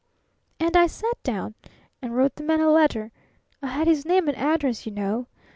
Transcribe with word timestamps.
"And 0.59 0.75
I 0.75 0.87
sat 0.87 1.21
down 1.21 1.53
and 2.01 2.17
wrote 2.17 2.33
the 2.33 2.43
man 2.43 2.59
a 2.59 2.71
letter 2.71 3.11
I 3.61 3.67
had 3.67 3.85
his 3.85 4.03
name 4.03 4.27
and 4.27 4.35
address, 4.35 4.87
you 4.87 4.91
know. 4.91 5.27